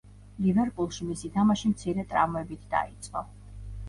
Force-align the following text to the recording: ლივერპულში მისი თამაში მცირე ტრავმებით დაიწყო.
ლივერპულში 0.43 1.07
მისი 1.09 1.29
თამაში 1.35 1.71
მცირე 1.73 2.05
ტრავმებით 2.13 2.65
დაიწყო. 2.73 3.23